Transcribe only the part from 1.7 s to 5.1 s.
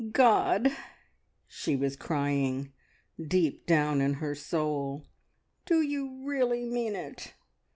was crying deep down in her soul,